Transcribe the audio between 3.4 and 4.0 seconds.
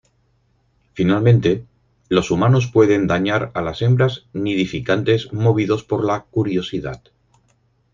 a las